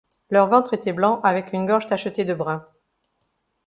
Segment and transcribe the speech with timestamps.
[0.31, 2.67] Leur ventre était blanc avec une gorge tachetée de brun.